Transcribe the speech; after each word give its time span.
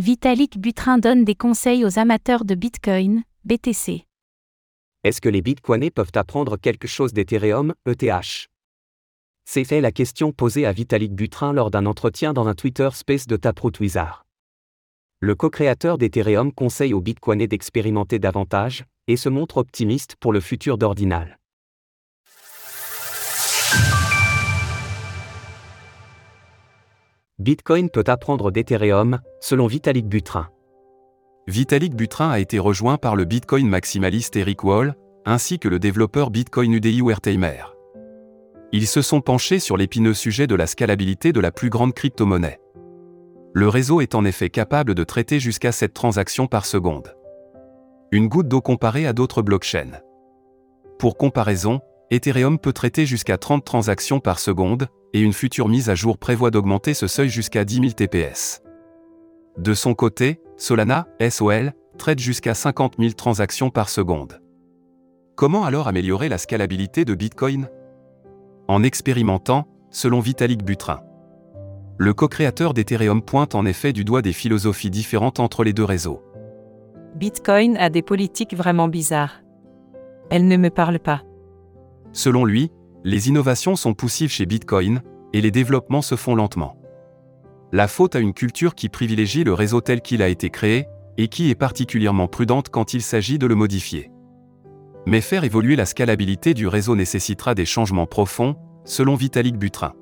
Vitalik 0.00 0.60
Butrin 0.60 0.98
donne 0.98 1.24
des 1.24 1.34
conseils 1.34 1.84
aux 1.84 1.98
amateurs 1.98 2.44
de 2.44 2.54
Bitcoin, 2.54 3.24
BTC. 3.44 4.06
Est-ce 5.02 5.20
que 5.20 5.28
les 5.28 5.42
bitcoinés 5.42 5.90
peuvent 5.90 6.12
apprendre 6.14 6.56
quelque 6.56 6.86
chose 6.86 7.12
d'Ethereum, 7.12 7.74
ETH 7.84 8.46
C'est 9.44 9.64
fait 9.64 9.80
la 9.80 9.90
question 9.90 10.30
posée 10.30 10.66
à 10.66 10.72
Vitalik 10.72 11.12
Butrin 11.12 11.52
lors 11.52 11.72
d'un 11.72 11.84
entretien 11.84 12.32
dans 12.32 12.46
un 12.46 12.54
Twitter 12.54 12.88
Space 12.92 13.26
de 13.26 13.34
Taproot 13.34 13.72
Wizard. 13.80 14.24
Le 15.18 15.34
co-créateur 15.34 15.98
d'Ethereum 15.98 16.52
conseille 16.52 16.94
aux 16.94 17.00
bitcoinés 17.00 17.48
d'expérimenter 17.48 18.20
davantage, 18.20 18.84
et 19.08 19.16
se 19.16 19.28
montre 19.28 19.56
optimiste 19.56 20.14
pour 20.20 20.32
le 20.32 20.38
futur 20.38 20.78
d'Ordinal. 20.78 21.37
Bitcoin 27.48 27.88
peut 27.88 28.04
apprendre 28.08 28.50
d'Ethereum, 28.50 29.20
selon 29.40 29.68
Vitalik 29.68 30.06
Butrin. 30.06 30.50
Vitalik 31.46 31.96
Butrin 31.96 32.28
a 32.28 32.40
été 32.40 32.58
rejoint 32.58 32.98
par 32.98 33.16
le 33.16 33.24
Bitcoin 33.24 33.66
maximaliste 33.66 34.36
Eric 34.36 34.64
Wall, 34.64 34.94
ainsi 35.24 35.58
que 35.58 35.70
le 35.70 35.78
développeur 35.78 36.28
Bitcoin 36.30 36.74
UDI 36.74 37.00
Wertheimer. 37.00 37.62
Ils 38.72 38.86
se 38.86 39.00
sont 39.00 39.22
penchés 39.22 39.60
sur 39.60 39.78
l'épineux 39.78 40.12
sujet 40.12 40.46
de 40.46 40.54
la 40.54 40.66
scalabilité 40.66 41.32
de 41.32 41.40
la 41.40 41.50
plus 41.50 41.70
grande 41.70 41.94
crypto-monnaie. 41.94 42.60
Le 43.54 43.66
réseau 43.66 44.02
est 44.02 44.14
en 44.14 44.26
effet 44.26 44.50
capable 44.50 44.94
de 44.94 45.04
traiter 45.04 45.40
jusqu'à 45.40 45.72
7 45.72 45.94
transactions 45.94 46.48
par 46.48 46.66
seconde. 46.66 47.16
Une 48.12 48.28
goutte 48.28 48.48
d'eau 48.48 48.60
comparée 48.60 49.06
à 49.06 49.14
d'autres 49.14 49.40
blockchains. 49.40 50.02
Pour 50.98 51.16
comparaison, 51.16 51.80
Ethereum 52.10 52.58
peut 52.58 52.74
traiter 52.74 53.06
jusqu'à 53.06 53.38
30 53.38 53.64
transactions 53.64 54.20
par 54.20 54.38
seconde, 54.38 54.88
et 55.12 55.20
une 55.20 55.32
future 55.32 55.68
mise 55.68 55.90
à 55.90 55.94
jour 55.94 56.18
prévoit 56.18 56.50
d'augmenter 56.50 56.94
ce 56.94 57.06
seuil 57.06 57.28
jusqu'à 57.28 57.64
10 57.64 57.74
000 57.74 57.86
TPS. 57.92 58.62
De 59.56 59.74
son 59.74 59.94
côté, 59.94 60.40
Solana, 60.56 61.08
SOL, 61.28 61.72
traite 61.98 62.18
jusqu'à 62.18 62.54
50 62.54 62.94
000 62.98 63.12
transactions 63.12 63.70
par 63.70 63.88
seconde. 63.88 64.40
Comment 65.34 65.64
alors 65.64 65.88
améliorer 65.88 66.28
la 66.28 66.38
scalabilité 66.38 67.04
de 67.04 67.14
Bitcoin? 67.14 67.68
En 68.68 68.82
expérimentant, 68.82 69.66
selon 69.90 70.20
Vitalik 70.20 70.64
Butrin. 70.64 71.00
Le 71.96 72.14
co-créateur 72.14 72.74
d'Ethereum 72.74 73.22
pointe 73.22 73.54
en 73.54 73.66
effet 73.66 73.92
du 73.92 74.04
doigt 74.04 74.22
des 74.22 74.32
philosophies 74.32 74.90
différentes 74.90 75.40
entre 75.40 75.64
les 75.64 75.72
deux 75.72 75.84
réseaux. 75.84 76.22
Bitcoin 77.16 77.76
a 77.76 77.90
des 77.90 78.02
politiques 78.02 78.54
vraiment 78.54 78.86
bizarres. 78.86 79.42
Elles 80.30 80.46
ne 80.46 80.56
me 80.56 80.70
parlent 80.70 81.00
pas. 81.00 81.22
Selon 82.12 82.44
lui, 82.44 82.70
les 83.04 83.28
innovations 83.28 83.76
sont 83.76 83.94
poussives 83.94 84.30
chez 84.30 84.46
Bitcoin, 84.46 85.02
et 85.32 85.40
les 85.40 85.50
développements 85.50 86.02
se 86.02 86.16
font 86.16 86.34
lentement. 86.34 86.76
La 87.72 87.86
faute 87.86 88.16
à 88.16 88.18
une 88.18 88.32
culture 88.32 88.74
qui 88.74 88.88
privilégie 88.88 89.44
le 89.44 89.52
réseau 89.52 89.80
tel 89.80 90.00
qu'il 90.00 90.22
a 90.22 90.28
été 90.28 90.50
créé, 90.50 90.86
et 91.16 91.28
qui 91.28 91.50
est 91.50 91.54
particulièrement 91.54 92.28
prudente 92.28 92.70
quand 92.70 92.94
il 92.94 93.02
s'agit 93.02 93.38
de 93.38 93.46
le 93.46 93.54
modifier. 93.54 94.10
Mais 95.06 95.20
faire 95.20 95.44
évoluer 95.44 95.76
la 95.76 95.86
scalabilité 95.86 96.54
du 96.54 96.66
réseau 96.66 96.94
nécessitera 96.96 97.54
des 97.54 97.66
changements 97.66 98.06
profonds, 98.06 98.56
selon 98.84 99.14
Vitalik 99.14 99.56
Butrin. 99.56 99.94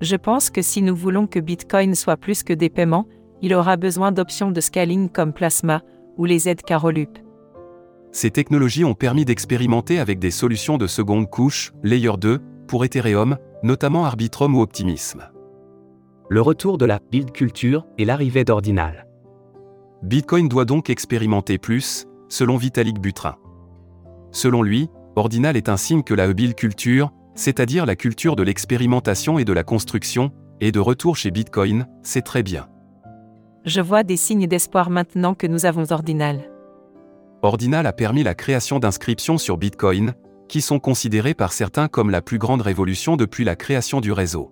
Je 0.00 0.16
pense 0.16 0.50
que 0.50 0.62
si 0.62 0.82
nous 0.82 0.94
voulons 0.94 1.26
que 1.26 1.40
Bitcoin 1.40 1.94
soit 1.94 2.16
plus 2.16 2.42
que 2.42 2.52
des 2.52 2.68
paiements, 2.68 3.08
il 3.42 3.54
aura 3.54 3.76
besoin 3.76 4.12
d'options 4.12 4.50
de 4.50 4.60
scaling 4.60 5.08
comme 5.08 5.32
Plasma 5.32 5.82
ou 6.16 6.24
les 6.24 6.48
aides 6.48 6.62
Carolup. 6.62 7.18
Ces 8.20 8.32
technologies 8.32 8.84
ont 8.84 8.94
permis 8.94 9.24
d'expérimenter 9.24 10.00
avec 10.00 10.18
des 10.18 10.32
solutions 10.32 10.76
de 10.76 10.88
seconde 10.88 11.30
couche, 11.30 11.72
Layer 11.84 12.16
2, 12.18 12.40
pour 12.66 12.84
Ethereum, 12.84 13.38
notamment 13.62 14.06
Arbitrum 14.06 14.56
ou 14.56 14.60
Optimism. 14.60 15.22
Le 16.28 16.40
retour 16.40 16.78
de 16.78 16.84
la 16.84 16.98
build 16.98 17.30
culture 17.30 17.86
et 17.96 18.04
l'arrivée 18.04 18.42
d'Ordinal. 18.42 19.06
Bitcoin 20.02 20.48
doit 20.48 20.64
donc 20.64 20.90
expérimenter 20.90 21.58
plus, 21.58 22.08
selon 22.28 22.56
Vitalik 22.56 22.98
Butrin. 22.98 23.36
Selon 24.32 24.64
lui, 24.64 24.88
Ordinal 25.14 25.56
est 25.56 25.68
un 25.68 25.76
signe 25.76 26.02
que 26.02 26.14
la 26.14 26.26
build 26.32 26.56
culture, 26.56 27.12
c'est-à-dire 27.36 27.86
la 27.86 27.94
culture 27.94 28.34
de 28.34 28.42
l'expérimentation 28.42 29.38
et 29.38 29.44
de 29.44 29.52
la 29.52 29.62
construction, 29.62 30.32
est 30.60 30.72
de 30.72 30.80
retour 30.80 31.16
chez 31.16 31.30
Bitcoin, 31.30 31.86
c'est 32.02 32.22
très 32.22 32.42
bien. 32.42 32.66
Je 33.64 33.80
vois 33.80 34.02
des 34.02 34.16
signes 34.16 34.48
d'espoir 34.48 34.90
maintenant 34.90 35.34
que 35.34 35.46
nous 35.46 35.66
avons 35.66 35.92
Ordinal. 35.92 36.57
Ordinal 37.42 37.86
a 37.86 37.92
permis 37.92 38.24
la 38.24 38.34
création 38.34 38.80
d'inscriptions 38.80 39.38
sur 39.38 39.58
Bitcoin, 39.58 40.14
qui 40.48 40.60
sont 40.60 40.80
considérées 40.80 41.34
par 41.34 41.52
certains 41.52 41.86
comme 41.86 42.10
la 42.10 42.20
plus 42.20 42.38
grande 42.38 42.62
révolution 42.62 43.16
depuis 43.16 43.44
la 43.44 43.54
création 43.54 44.00
du 44.00 44.10
réseau. 44.10 44.50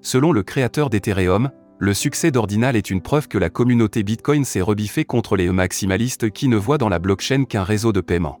Selon 0.00 0.32
le 0.32 0.42
créateur 0.42 0.90
d'Ethereum, 0.90 1.50
le 1.78 1.94
succès 1.94 2.30
d'Ordinal 2.30 2.74
est 2.76 2.90
une 2.90 3.00
preuve 3.00 3.28
que 3.28 3.38
la 3.38 3.50
communauté 3.50 4.02
Bitcoin 4.02 4.44
s'est 4.44 4.60
rebiffée 4.60 5.04
contre 5.04 5.36
les 5.36 5.48
maximalistes 5.50 6.30
qui 6.30 6.48
ne 6.48 6.56
voient 6.56 6.78
dans 6.78 6.88
la 6.88 6.98
blockchain 6.98 7.44
qu'un 7.44 7.64
réseau 7.64 7.92
de 7.92 8.00
paiement. 8.00 8.40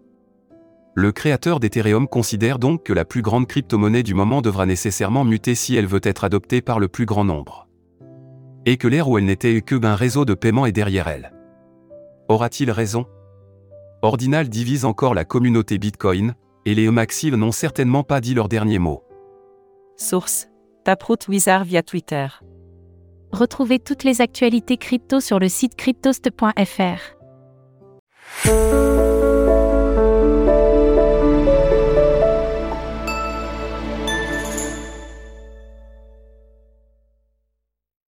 Le 0.96 1.12
créateur 1.12 1.60
d'Ethereum 1.60 2.08
considère 2.08 2.58
donc 2.58 2.84
que 2.84 2.92
la 2.92 3.04
plus 3.04 3.22
grande 3.22 3.46
crypto-monnaie 3.46 4.02
du 4.02 4.14
moment 4.14 4.42
devra 4.42 4.66
nécessairement 4.66 5.24
muter 5.24 5.54
si 5.54 5.76
elle 5.76 5.86
veut 5.86 6.00
être 6.02 6.24
adoptée 6.24 6.60
par 6.60 6.80
le 6.80 6.88
plus 6.88 7.06
grand 7.06 7.24
nombre. 7.24 7.68
Et 8.66 8.76
que 8.78 8.88
l'ère 8.88 9.08
où 9.08 9.18
elle 9.18 9.26
n'était 9.26 9.60
que 9.60 9.74
d'un 9.74 9.94
réseau 9.94 10.24
de 10.24 10.34
paiement 10.34 10.66
est 10.66 10.72
derrière 10.72 11.08
elle. 11.08 11.32
Aura-t-il 12.28 12.70
raison? 12.70 13.06
Ordinal 14.04 14.50
divise 14.50 14.84
encore 14.84 15.14
la 15.14 15.24
communauté 15.24 15.78
Bitcoin, 15.78 16.34
et 16.66 16.74
les 16.74 16.90
Maxive 16.90 17.36
n'ont 17.36 17.52
certainement 17.52 18.02
pas 18.02 18.20
dit 18.20 18.34
leur 18.34 18.50
dernier 18.50 18.78
mot. 18.78 19.02
Source 19.96 20.48
Taproot 20.84 21.26
Wizard 21.26 21.64
via 21.64 21.82
Twitter. 21.82 22.26
Retrouvez 23.32 23.78
toutes 23.78 24.04
les 24.04 24.20
actualités 24.20 24.76
crypto 24.76 25.20
sur 25.20 25.38
le 25.38 25.48
site 25.48 25.74
cryptost.fr. 25.76 27.16